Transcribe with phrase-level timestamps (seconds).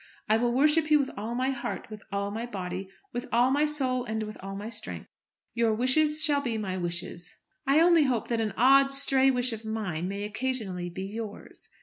[0.27, 3.65] I will worship you with all my heart, with all my body, with all my
[3.67, 5.07] soul, and with all my strength.
[5.53, 7.35] Your wishes shall be my wishes.
[7.67, 11.69] I only hope that an odd stray wish of mine may occasionally be yours."